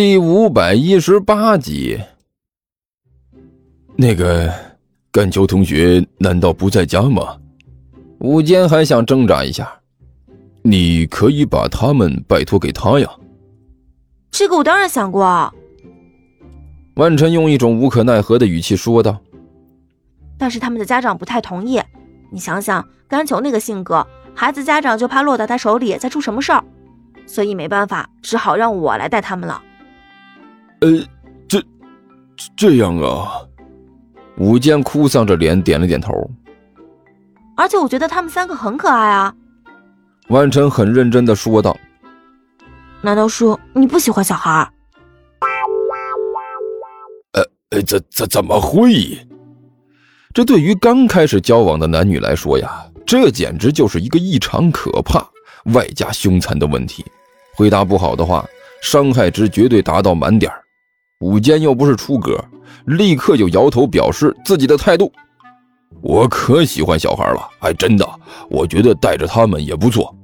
[0.00, 1.98] 第五百一十八集。
[3.96, 4.48] 那个
[5.10, 7.36] 甘秋同学难道不在家吗？
[8.20, 9.68] 午间还想挣扎一下。
[10.62, 13.10] 你可以把他们拜托给他呀。
[14.30, 15.52] 这个我当然想过。
[16.94, 19.20] 万晨用一种无可奈何的语气说道。
[20.38, 21.82] 但是他们的家长不太同意。
[22.30, 26.62] 你想想，甘球那个性格，孩子家长就怕落到他手里再出什么事儿，
[27.26, 29.60] 所以没办法，只好让我来带他们了。
[30.80, 30.88] 呃，
[31.48, 31.62] 这
[32.56, 33.42] 这样啊。
[34.36, 36.12] 武坚哭丧着脸点了点头。
[37.56, 39.34] 而且我觉得他们三个很可爱啊。
[40.28, 41.76] 万晨很认真的说道。
[43.00, 44.70] 难道说你不喜欢小孩？
[47.32, 49.18] 呃呃，怎怎怎么会？
[50.32, 55.26] 这对于刚开始交往的男女来说呀，这简直就是一个异常可怕、
[55.74, 57.04] 外加凶残的问题。
[57.56, 58.46] 回答不好的话，
[58.80, 60.52] 伤害值绝对达到满点。
[61.20, 62.42] 武坚又不是出格，
[62.84, 65.12] 立刻就摇头表示自己的态度。
[66.00, 68.08] 我可喜欢小孩了，哎，真的，
[68.48, 70.14] 我觉得带着他们也不错。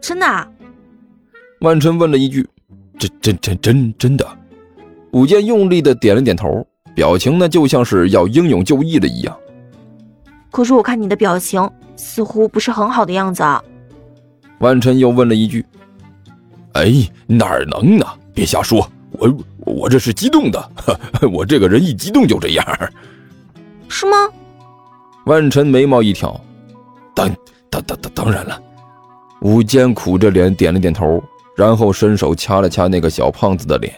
[0.00, 0.52] 真的？
[1.60, 2.48] 万晨问了一句
[2.98, 4.26] ：“真真真真真的？”
[5.12, 9.36] 武坚用力的点了点头，表情呢就像是要英勇就义了一样。
[10.50, 13.62] 可是我看你的表情似乎不是很好的样子啊。
[14.60, 15.62] 万晨又问了一句
[16.72, 16.90] ：“哎，
[17.26, 18.06] 哪能呢？
[18.32, 19.28] 别瞎说。”我
[19.66, 20.70] 我这是激动的，
[21.30, 22.66] 我这个人一激动就这样，
[23.88, 24.16] 是吗？
[25.26, 26.38] 万晨眉毛一挑，
[27.14, 27.28] 当
[27.68, 28.60] 当当当当然了。
[29.42, 31.22] 吴坚苦着脸点了点头，
[31.56, 33.94] 然后伸手掐了掐那个小胖子的脸。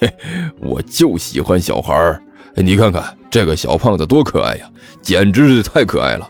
[0.00, 0.12] 嘿，
[0.60, 2.20] 我就喜欢小孩
[2.56, 6.28] 你看看这个小胖子多可爱呀，简直是太可爱了。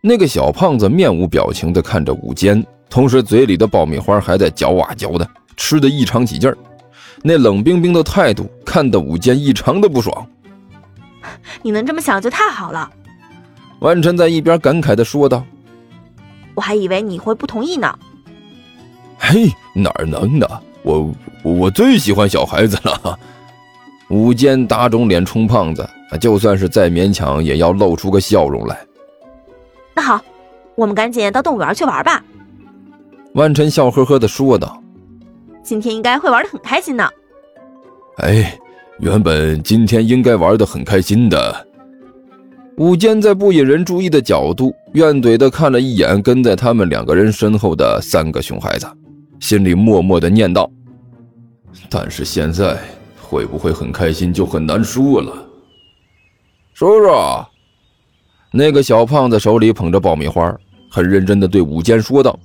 [0.00, 5.28] 那个小胖子面无表情的看着吴坚，同时嘴里的爆米花还在嚼啊嚼的。
[5.56, 6.56] 吃的异常起劲儿，
[7.22, 10.26] 那冷冰冰的态度看得武坚异常的不爽。
[11.62, 12.90] 你能这么想就太好了。
[13.80, 15.44] 万晨在一边感慨的说道
[16.54, 17.98] ：“我还以为你会不同意呢。”
[19.18, 20.46] 嘿，哪能呢？
[20.82, 21.10] 我
[21.42, 23.18] 我最喜欢小孩子了。
[24.10, 25.88] 武坚打肿脸充胖子，
[26.20, 28.78] 就算是再勉强，也要露出个笑容来。
[29.94, 30.20] 那好，
[30.74, 32.22] 我们赶紧到动物园去玩吧。
[33.32, 34.78] 万晨笑呵呵的说道。
[35.64, 37.08] 今天应该会玩的很开心呢。
[38.18, 38.56] 哎，
[39.00, 41.66] 原本今天应该玩的很开心的。
[42.76, 48.86] 武坚在不引人注意的角度，怨怼的看了一眼跟在他们两个人身后的三个熊孩子，
[49.40, 50.70] 心里默默的念道
[51.88, 52.78] ：“但是现在
[53.20, 55.32] 会不会很开心就很难说了。”
[56.74, 57.44] 叔叔，
[58.52, 60.54] 那个小胖子手里捧着爆米花，
[60.90, 62.38] 很认真的对武坚说道。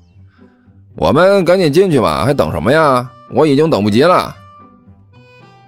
[1.00, 3.10] 我们赶紧进去吧，还等什么呀？
[3.32, 4.36] 我已经等不及了。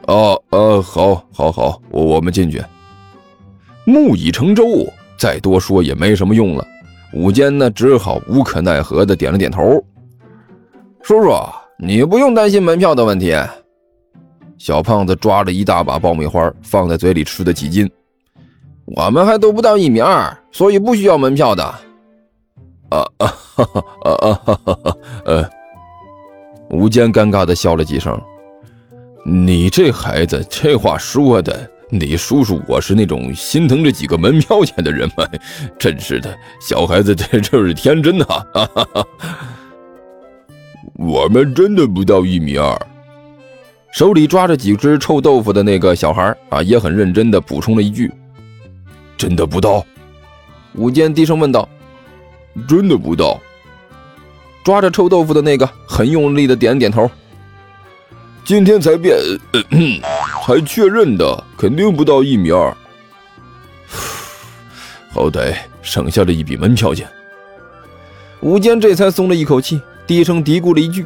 [0.07, 2.61] 哦，呃，好，好，好，我我们进去。
[3.85, 4.65] 木已成舟，
[5.17, 6.67] 再多说也没什么用了。
[7.13, 9.81] 武坚呢，只好无可奈何的点了点头。
[11.01, 11.33] 叔叔，
[11.77, 13.33] 你不用担心门票的问题。
[14.57, 17.89] 小胖子抓了一大把爆米花，放在嘴里吃的起劲。
[18.85, 21.63] 我们还都不到一米二，所以不需要门票的。
[22.89, 24.97] 啊啊哈哈啊啊哈哈哈！
[25.31, 25.49] 呃，
[26.69, 28.21] 吴坚尴尬的笑了几声。
[29.25, 35.25] 你这孩子，这话说的，你叔叔我是那种心疼这几个门票钱的人吗？
[35.79, 38.25] 真是的，小孩子这就是天真呐！
[38.25, 39.07] 哈哈哈。
[40.95, 42.77] 我们真的不到一米二。
[43.93, 48.11] 手里抓着几只臭豆腐的那个小孩啊，也很认真的补充了一句
[49.15, 49.85] ：“真的不到。”
[50.75, 51.67] 吴坚低声问道。
[52.67, 53.39] 真的不到。
[54.63, 57.09] 抓着臭豆腐的那个很用力的点点头。
[58.43, 59.17] 今天才变，
[60.45, 62.75] 才确认的，肯定不到一米二。
[65.11, 67.07] 好歹省下了一笔门票钱。
[68.41, 71.05] 吴坚这才松了一口气，低声嘀咕了一句：“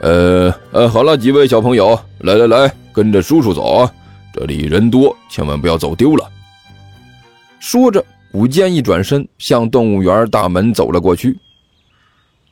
[0.00, 3.92] 呃呃，好了，几位小朋友，来来来，跟着叔叔走啊，
[4.32, 6.28] 这里人多，千万不要走丢了。”
[7.60, 8.04] 说着。
[8.32, 11.38] 吴坚一转身，向动物园大门走了过去。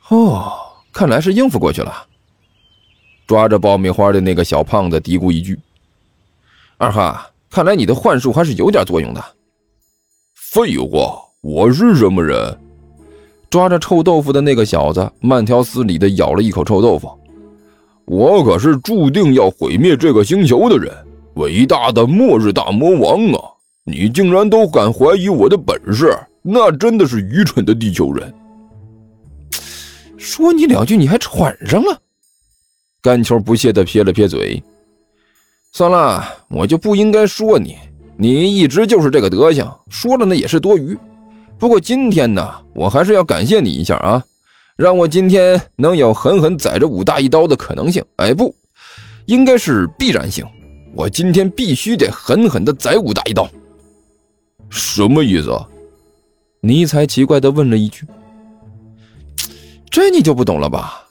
[0.09, 0.51] 哦，
[0.91, 2.05] 看来是应付过去了。
[3.25, 5.57] 抓着爆米花的那个小胖子嘀咕一句
[6.77, 9.23] ：“二哈，看来你的幻术还是有点作用的。”
[10.35, 12.59] 废话，我是什么人？
[13.49, 17.09] 抓着臭豆腐的那个小子慢条斯理的咬了一口臭豆腐。
[18.05, 20.91] 我可是注定要毁灭这个星球的人，
[21.35, 23.39] 伟大的末日大魔王啊！
[23.85, 28.33] 你竟然都敢怀疑我的本事，那真的是愚蠢的地球人。
[30.23, 32.01] 说你两句，你还喘上了，
[33.01, 34.63] 甘球不屑地撇了撇嘴
[35.73, 37.75] ：“算了，我就不应该说你，
[38.15, 40.97] 你一直就是这个德行，说了那也是多余。
[41.59, 44.23] 不过今天呢，我还是要感谢你一下啊，
[44.77, 48.01] 让我今天能有狠狠宰这武大一刀的可能性。
[48.15, 48.55] 哎，不，
[49.25, 50.45] 应该是必然性，
[50.95, 53.45] 我今天必须得狠狠地宰武大一刀。
[54.69, 55.51] 什么意思？”
[56.65, 58.05] 尼才奇怪地问了一句。
[59.93, 61.03] 这你就不懂了吧？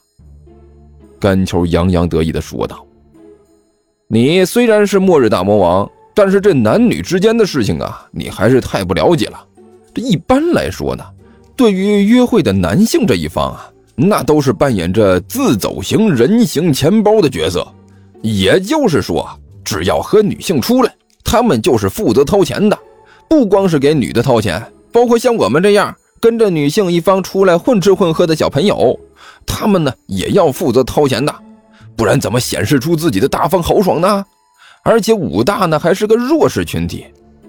[1.17, 2.85] 甘球洋洋得意的说道
[4.09, 9.41] ：“你虽然是末日大魔王，但是这男女之间的事情啊，你还是太不了解了。
[9.93, 11.05] 这一般来说呢，
[11.55, 17.65] 对于约会的男性这一方啊，那都是扮演着自走型人形钱包的角色。
[18.21, 19.25] 也就是说，
[19.63, 20.93] 只要和女性出来，
[21.23, 22.77] 他们就是负责掏钱的。
[23.29, 28.97] 不光是给女的掏钱，包括像我们这样。”跟着女性一方出来混吃混喝的小朋友，
[29.45, 31.35] 他们呢也要负责掏钱的，
[31.97, 34.23] 不然怎么显示出自己的大方豪爽呢？
[34.85, 37.07] 而且武大呢还是个弱势群体，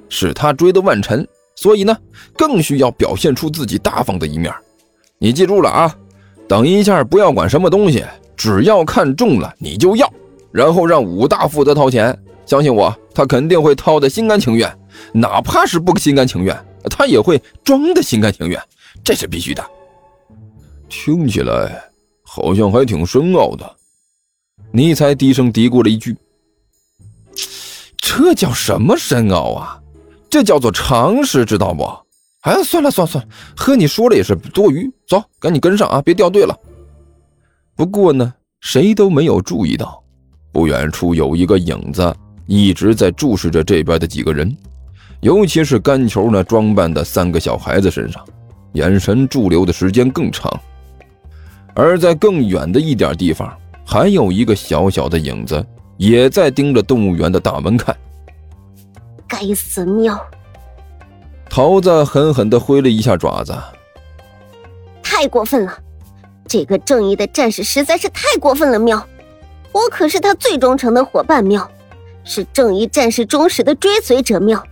[0.08, 1.24] 是他追的万晨，
[1.54, 1.96] 所以呢
[2.36, 4.52] 更需要表现出自己大方的一面。
[5.20, 5.96] 你记住了啊，
[6.48, 8.04] 等一下不要管什么东西，
[8.36, 10.12] 只要看中了你就要，
[10.50, 12.18] 然后让武大负责掏钱。
[12.44, 14.68] 相信我，他肯定会掏的心甘情愿，
[15.12, 16.56] 哪怕是不心甘情愿。
[16.90, 18.60] 他也会装的心甘情愿，
[19.02, 19.64] 这是必须的。
[20.88, 21.82] 听起来
[22.22, 23.76] 好像还挺深奥的。
[24.70, 26.14] 尼才低声嘀咕了一句
[27.96, 29.80] ：“这叫什么深奥啊？
[30.28, 31.84] 这叫做常识，知道不？”
[32.42, 34.92] 哎，算了算了算了，和你说了也是多余。
[35.08, 36.54] 走，赶紧跟上啊，别掉队了。
[37.74, 40.04] 不过呢，谁都没有注意到，
[40.52, 42.14] 不远处有一个影子
[42.46, 44.54] 一直在注视着这边的几个人。
[45.24, 48.22] 尤其是干球那装扮的三个小孩子身上，
[48.74, 50.52] 眼神驻留的时间更长。
[51.74, 53.50] 而在更远的一点地方，
[53.86, 55.64] 还有一个小小的影子，
[55.96, 57.96] 也在盯着动物园的大门看。
[59.26, 60.14] 该死喵！
[61.48, 63.56] 桃子狠狠地挥了一下爪子。
[65.02, 65.72] 太过分了！
[66.46, 69.02] 这个正义的战士实在是太过分了喵！
[69.72, 71.66] 我可是他最忠诚的伙伴喵，
[72.24, 74.62] 是正义战士忠实的追随者喵。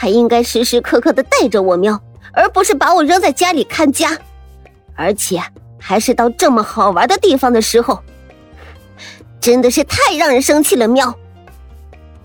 [0.00, 2.00] 还应该时时刻刻的带着我喵，
[2.32, 4.16] 而不是把我扔在家里看家，
[4.94, 5.38] 而且
[5.78, 8.02] 还是到这么好玩的地方的时候，
[9.42, 11.14] 真的是太让人生气了喵。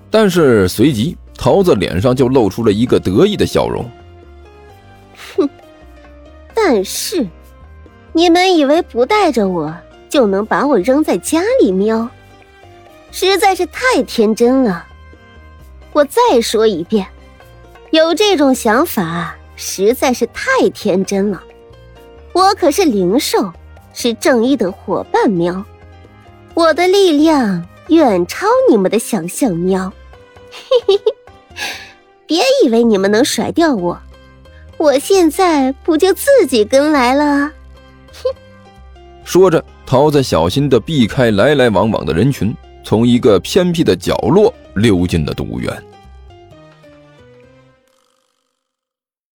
[0.10, 3.86] 但是随即桃子脸上就露出了一个得意的笑容。
[5.36, 5.50] 哼，
[6.54, 7.28] 但是
[8.14, 9.76] 你们以为不带着我
[10.08, 12.10] 就能把我扔在家里喵？
[13.12, 14.86] 实在是太天真了。
[15.92, 17.06] 我再说一遍。
[17.96, 21.42] 有这种想法实在是太天真了。
[22.34, 23.54] 我可是灵兽，
[23.94, 25.64] 是正义的伙伴喵，
[26.54, 29.90] 我的力量远超你们的想象喵。
[30.52, 31.14] 嘿嘿嘿，
[32.28, 33.98] 别以为你们能甩掉我，
[34.76, 37.50] 我现在不就自己跟来了？
[38.12, 38.30] 哼！
[39.24, 42.54] 说着，桃子小心的避开来来往往的人群，
[42.84, 45.82] 从一个偏僻的角落溜进了动物园。